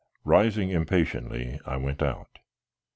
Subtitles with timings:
[0.25, 2.39] Rising impatiently, I went out.